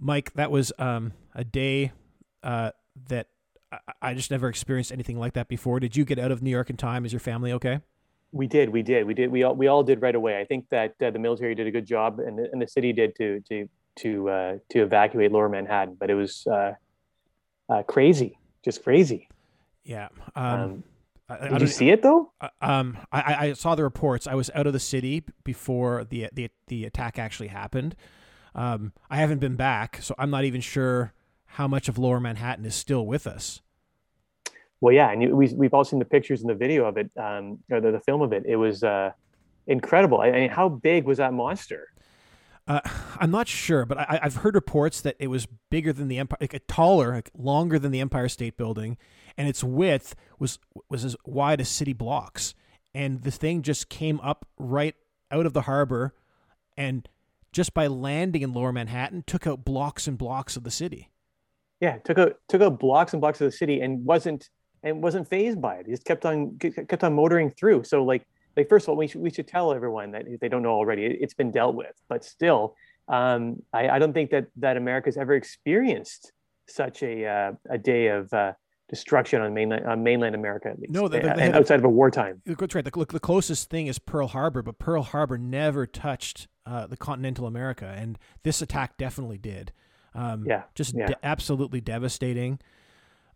[0.00, 1.92] Mike, that was um, a day
[2.42, 2.70] uh,
[3.08, 3.28] that
[3.70, 5.78] I, I just never experienced anything like that before.
[5.78, 7.04] Did you get out of New York in time?
[7.04, 7.80] Is your family okay?
[8.32, 9.30] We did, we did, we did.
[9.30, 10.40] We all we all did right away.
[10.40, 12.92] I think that uh, the military did a good job, and the, and the city
[12.92, 15.96] did to to to uh, to evacuate Lower Manhattan.
[15.98, 16.74] But it was uh,
[17.68, 19.28] uh, crazy, just crazy.
[19.84, 20.08] Yeah.
[20.36, 20.84] Um, Um,
[21.28, 22.32] I, I did don't- you see it though?
[22.40, 24.26] Uh, um, I, I- I saw the reports.
[24.28, 27.96] I was out of the city before the the the attack actually happened.
[28.54, 31.12] Um, I haven't been back, so I'm not even sure
[31.44, 33.60] how much of Lower Manhattan is still with us.
[34.80, 37.10] Well, yeah, and you, we we've all seen the pictures and the video of it,
[37.16, 38.44] um, or the, the film of it.
[38.46, 39.12] It was uh,
[39.66, 40.20] incredible.
[40.20, 41.88] I, I mean, how big was that monster?
[42.66, 42.80] Uh,
[43.18, 46.38] I'm not sure, but I, I've heard reports that it was bigger than the Empire,
[46.40, 48.96] like taller, like longer than the Empire State Building,
[49.36, 52.54] and its width was was as wide as city blocks.
[52.94, 54.94] And the thing just came up right
[55.30, 56.14] out of the harbor,
[56.76, 57.08] and
[57.52, 61.10] just by landing in Lower Manhattan, took out blocks and blocks of the city.
[61.80, 64.50] Yeah, took out took out blocks and blocks of the city and wasn't
[64.82, 65.86] and wasn't fazed by it.
[65.86, 67.84] He just kept on kept on motoring through.
[67.84, 70.48] So like like first of all, we should we should tell everyone that if they
[70.48, 71.94] don't know already, it, it's been dealt with.
[72.08, 72.76] But still,
[73.08, 76.32] um, I, I don't think that that America's ever experienced
[76.68, 78.52] such a uh, a day of uh,
[78.90, 80.92] destruction on mainland on mainland America at least.
[80.92, 82.42] No, they- they and had- outside of a wartime.
[82.44, 82.84] That's right.
[82.84, 86.96] The, look, the closest thing is Pearl Harbor, but Pearl Harbor never touched uh, the
[86.96, 89.72] continental America, and this attack definitely did.
[90.14, 91.06] Um, Yeah, just yeah.
[91.06, 92.60] de- absolutely devastating.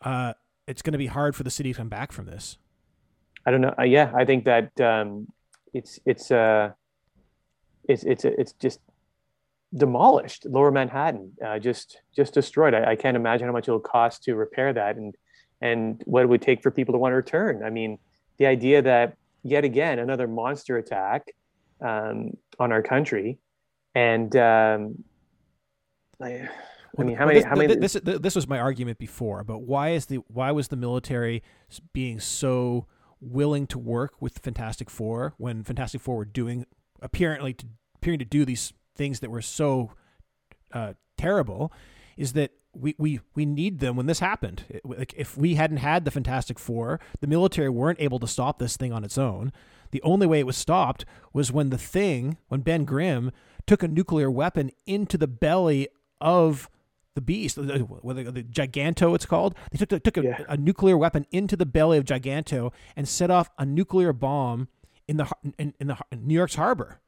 [0.00, 0.32] Uh,
[0.66, 2.56] it's going to be hard for the city to come back from this.
[3.44, 3.74] I don't know.
[3.78, 5.28] Uh, yeah, I think that um,
[5.74, 6.70] it's it's uh,
[7.88, 8.80] it's it's it's just
[9.74, 10.46] demolished.
[10.46, 12.74] Lower Manhattan, uh, just just destroyed.
[12.74, 15.14] I, I can't imagine how much it'll cost to repair that, and
[15.60, 17.62] and what it would take for people to want to return.
[17.62, 17.98] I mean,
[18.38, 21.28] the idea that yet again another monster attack
[21.80, 23.38] um, on our country,
[23.94, 25.04] and um,
[26.20, 26.48] I,
[26.98, 27.38] I mean, how Well, many?
[27.38, 27.74] This, how many?
[27.74, 31.42] this, this, this was my argument before about why is the why was the military
[31.92, 32.86] being so
[33.20, 36.66] willing to work with Fantastic Four when Fantastic Four were doing
[37.00, 37.66] apparently to,
[37.96, 39.92] appearing to do these things that were so
[40.72, 41.72] uh, terrible
[42.16, 44.64] is that we, we, we need them when this happened.
[44.84, 48.76] Like if we hadn't had the Fantastic Four, the military weren't able to stop this
[48.76, 49.52] thing on its own.
[49.90, 53.32] The only way it was stopped was when the thing, when Ben Grimm
[53.66, 55.88] took a nuclear weapon into the belly
[56.20, 56.68] of
[57.14, 59.56] the beast, the, whether the Giganto it's called.
[59.72, 60.44] They took took a, Yeah.
[60.48, 64.68] a nuclear weapon into the belly of Giganto and set off a nuclear bomb
[65.08, 65.28] in the
[65.58, 67.00] in, in the in New York's harbor.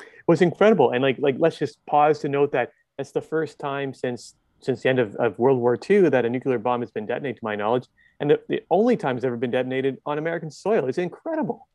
[0.00, 0.90] It was incredible.
[0.90, 4.82] And like like let's just pause to note that that's the first time since since
[4.82, 7.44] the end of, of World War II that a nuclear bomb has been detonated, to
[7.44, 7.86] my knowledge,
[8.20, 10.86] and the, the only time it's ever been detonated on American soil.
[10.86, 11.68] It's incredible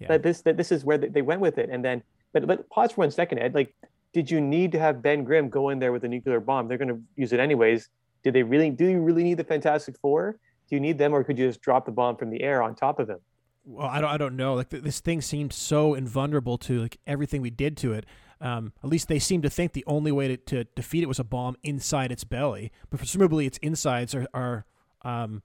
[0.00, 0.08] Yeah.
[0.08, 1.68] that this that this is where they, went with it.
[1.70, 2.02] And then,
[2.32, 3.54] but but pause for one second, Ed.
[3.54, 3.74] Like,
[4.12, 6.68] did you need to have Ben Grimm go in there with a nuclear bomb?
[6.68, 7.88] They're going to use it anyways.
[8.22, 8.70] Did they really?
[8.70, 10.38] Do you really need the Fantastic Four?
[10.68, 12.74] Do you need them, or could you just drop the bomb from the air on
[12.74, 13.20] top of them?
[13.64, 14.54] well, I don't, I don't know.
[14.54, 18.06] Like th- this thing seemed so invulnerable to like everything we did to it.
[18.40, 21.18] Um, at least they seem to think the only way to, to defeat it was
[21.18, 22.72] a bomb inside its belly.
[22.88, 24.64] But presumably its insides are, are
[25.02, 25.42] um,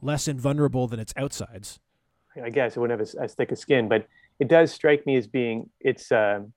[0.00, 1.80] less invulnerable than its outsides.
[2.42, 4.06] I guess it wouldn't have as, thick a skin, but
[4.38, 6.52] it does strike me as being it's um,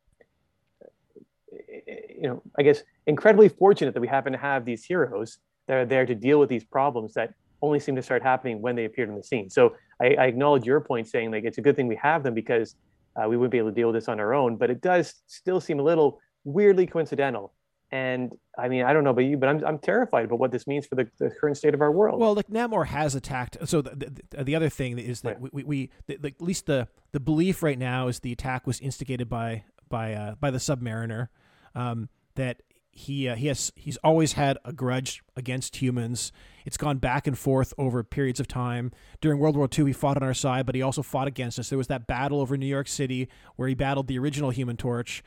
[1.91, 5.85] you know I guess incredibly fortunate that we happen to have these heroes that are
[5.85, 9.09] there to deal with these problems that only seem to start happening when they appeared
[9.09, 9.49] on the scene.
[9.49, 12.33] So I, I acknowledge your point, saying like it's a good thing we have them
[12.33, 12.75] because
[13.15, 14.57] uh, we wouldn't be able to deal with this on our own.
[14.57, 17.53] But it does still seem a little weirdly coincidental.
[17.93, 20.65] And I mean, I don't know about you, but I'm I'm terrified about what this
[20.65, 22.19] means for the, the current state of our world.
[22.19, 23.55] Well, like Namor has attacked.
[23.65, 25.53] So the, the, the other thing is that Right.
[25.53, 28.79] we, we, the, the, at least the the belief right now is the attack was
[28.79, 31.27] instigated by by uh, by the Submariner.
[31.75, 36.31] Um, that he uh, he has he's always had a grudge against humans.
[36.65, 38.91] It's gone back and forth over periods of time.
[39.21, 41.69] During World War II, he fought on our side, but he also fought against us.
[41.69, 45.23] There was that battle over New York City where he battled the original Human Torch.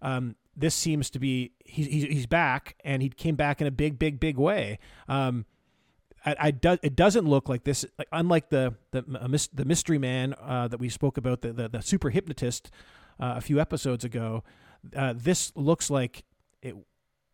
[0.00, 3.98] Um, this seems to be he's he's back, and he came back in a big,
[3.98, 4.78] big, big way.
[5.08, 5.44] Um,
[6.24, 7.84] I, I do, it doesn't look like this.
[7.98, 11.82] Like, unlike the the the mystery man uh, that we spoke about, the the, the
[11.82, 12.70] super hypnotist
[13.20, 14.42] uh, a few episodes ago.
[14.94, 16.24] Uh, this looks like
[16.62, 16.74] it.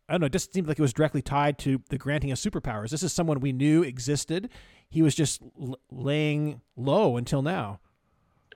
[0.09, 0.25] I don't know.
[0.25, 2.89] It just seemed like it was directly tied to the granting of superpowers.
[2.89, 4.49] This is someone we knew existed.
[4.89, 7.79] He was just l- laying low until now.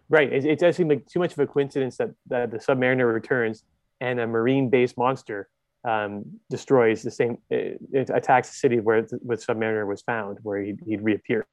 [0.09, 0.31] Right.
[0.31, 3.63] It, it does seem like too much of a coincidence that, that the Submariner returns
[3.99, 5.49] and a marine-based monster
[5.83, 7.37] um, destroys the same.
[7.49, 11.45] It, it attacks the city where the, Submariner was found, where he'd, he'd reappeared.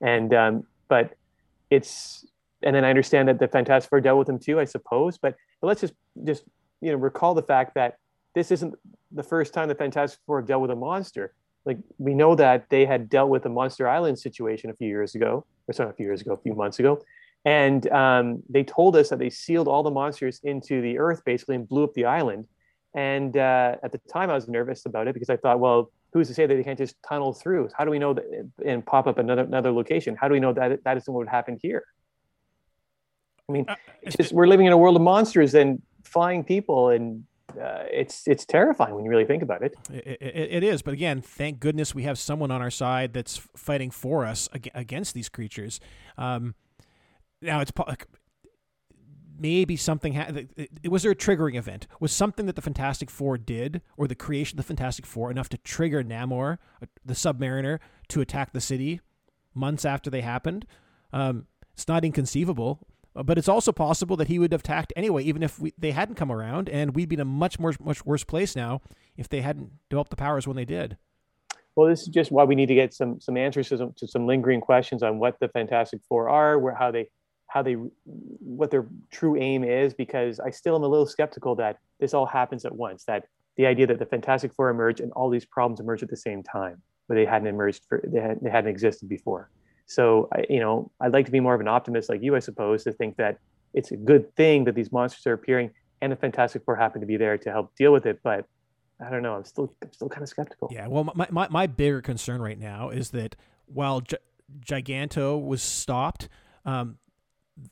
[0.00, 1.14] And um, but
[1.70, 2.26] it's
[2.62, 5.16] and then I understand that the Fantastic Four dealt with him too, I suppose.
[5.18, 6.44] But but let's just just
[6.80, 7.98] you know recall the fact that
[8.34, 8.74] this isn't
[9.12, 11.32] the first time the Fantastic Four have dealt with a monster.
[11.64, 15.14] Like we know that they had dealt with the Monster Island situation a few years
[15.14, 17.00] ago, or sorry, a few years ago, a few months ago,
[17.44, 21.56] and um, they told us that they sealed all the monsters into the earth basically
[21.56, 22.46] and blew up the island.
[22.94, 26.28] And uh, at the time, I was nervous about it because I thought, well, who's
[26.28, 27.70] to say that they can't just tunnel through?
[27.76, 28.24] How do we know that
[28.64, 30.14] and pop up another another location?
[30.14, 31.84] How do we know that that isn't what happened here?
[33.48, 36.90] I mean, uh, it's just we're living in a world of monsters and flying people,
[36.90, 39.74] and uh, it's it's terrifying when you really think about it.
[39.90, 40.48] It, it.
[40.52, 44.26] it is, but again, thank goodness we have someone on our side that's fighting for
[44.26, 45.80] us against these creatures.
[46.18, 46.54] Um,
[47.42, 47.72] now it's
[49.38, 50.30] maybe something ha-
[50.88, 51.86] was there a triggering event?
[52.00, 55.48] Was something that the fantastic four did or the creation of the fantastic four enough
[55.50, 57.78] to trigger namor uh, the submariner
[58.08, 59.00] to attack the city
[59.54, 60.66] months after they happened?
[61.12, 65.22] Um, it's not inconceivable uh, but it's also possible that he would have attacked anyway
[65.24, 68.04] even if we, they hadn't come around and we'd be in a much more much
[68.06, 68.80] worse place now
[69.16, 70.96] if they hadn't developed the powers when they did.
[71.74, 74.06] Well, this is just why we need to get some some answers to some, to
[74.06, 77.08] some lingering questions on what the Fantastic Four are, where how they
[77.52, 81.78] how they what their true aim is because I still am a little skeptical that
[82.00, 83.04] this all happens at once.
[83.04, 83.24] That
[83.56, 86.42] the idea that the Fantastic Four emerge and all these problems emerge at the same
[86.42, 89.50] time, but they hadn't emerged for they, had, they hadn't existed before.
[89.84, 92.38] So I, you know, I'd like to be more of an optimist like you, I
[92.38, 93.38] suppose, to think that
[93.74, 97.06] it's a good thing that these monsters are appearing and the Fantastic Four happen to
[97.06, 98.20] be there to help deal with it.
[98.22, 98.46] But
[99.04, 99.34] I don't know.
[99.34, 100.70] I'm still I'm still kind of skeptical.
[100.72, 100.86] Yeah.
[100.86, 104.16] Well, my my, my bigger concern right now is that while G-
[104.64, 106.30] Giganto was stopped,
[106.64, 106.96] um,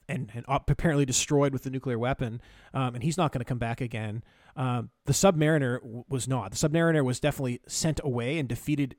[0.08, 2.40] and, and apparently destroyed with the nuclear weapon,
[2.74, 4.22] um, and he's not going to come back again.
[4.56, 6.52] Um, the Submariner w- was not.
[6.52, 8.96] The Submariner was definitely sent away and defeated.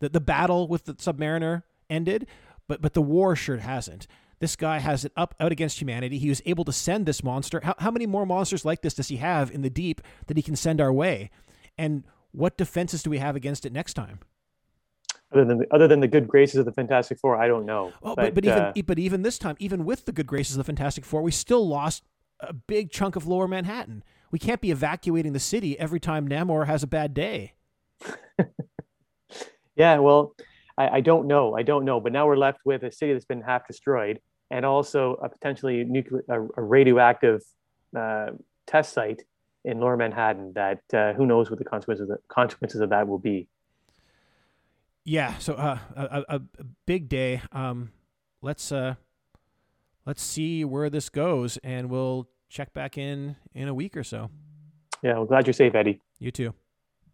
[0.00, 2.26] The, the battle with the Submariner ended,
[2.68, 4.06] but but the war sure hasn't.
[4.38, 6.18] This guy has it up out against humanity.
[6.18, 7.60] He was able to send this monster.
[7.62, 10.42] How, how many more monsters like this does he have in the deep that he
[10.42, 11.30] can send our way?
[11.78, 14.20] And what defenses do we have against it next time?
[15.32, 17.92] Other than the, other than the good graces of the Fantastic Four, I don't know.
[18.02, 20.56] Oh, but, but, but uh, even but even this time, even with the good graces
[20.56, 22.04] of the Fantastic Four, we still lost
[22.40, 24.02] a big chunk of Lower Manhattan.
[24.30, 27.54] We can't be evacuating the city every time Namor has a bad day.
[29.76, 30.34] yeah, well,
[30.76, 31.54] I, I, don't know.
[31.54, 32.00] I don't know.
[32.00, 34.20] But now we're left with a city that's been half destroyed,
[34.50, 37.42] and also a potentially nuclear, a, a radioactive
[37.96, 38.30] uh,
[38.66, 39.22] test site
[39.64, 40.52] in Lower Manhattan.
[40.54, 43.48] That uh, who knows what the consequences of, consequences of that will be
[45.04, 46.40] yeah, so uh, a, a, a
[46.86, 47.42] big day.
[47.52, 47.92] Um,
[48.40, 48.94] let's uh,
[50.06, 54.30] let's see where this goes, and we'll check back in in a week or so.
[55.02, 56.00] Yeah, I'm glad you're safe, Eddie.
[56.18, 56.54] You too.